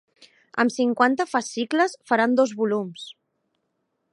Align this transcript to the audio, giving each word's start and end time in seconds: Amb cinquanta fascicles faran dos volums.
Amb 0.61 0.71
cinquanta 0.75 1.27
fascicles 1.33 1.95
faran 2.13 2.33
dos 2.41 2.55
volums. 2.63 3.05